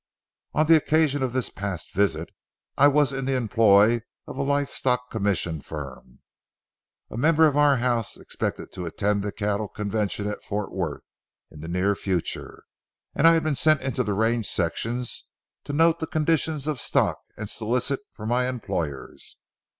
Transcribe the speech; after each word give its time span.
On 0.55 0.65
the 0.65 0.75
occasion 0.75 1.21
of 1.21 1.31
this 1.31 1.51
past 1.51 1.93
visit, 1.93 2.31
I 2.75 2.87
was 2.87 3.13
in 3.13 3.25
the 3.25 3.35
employ 3.35 4.01
of 4.25 4.35
a 4.35 4.41
live 4.41 4.71
stock 4.71 5.11
commission 5.11 5.61
firm. 5.61 6.21
A 7.11 7.17
member 7.17 7.45
of 7.45 7.55
our 7.55 7.77
house 7.77 8.17
expected 8.17 8.73
to 8.73 8.87
attend 8.87 9.21
the 9.21 9.31
cattle 9.31 9.67
convention 9.67 10.25
at 10.27 10.43
Forth 10.43 10.71
Worth 10.71 11.11
in 11.51 11.59
the 11.59 11.67
near 11.67 11.93
future, 11.93 12.63
and 13.13 13.27
I 13.27 13.35
had 13.35 13.43
been 13.43 13.53
sent 13.53 13.81
into 13.81 14.01
the 14.03 14.15
range 14.15 14.47
sections 14.49 15.25
to 15.65 15.71
note 15.71 15.99
the 15.99 16.07
conditions 16.07 16.65
of 16.65 16.81
stock 16.81 17.19
and 17.37 17.47
solicit 17.47 17.99
for 18.11 18.25
my 18.25 18.49
employers. 18.49 19.37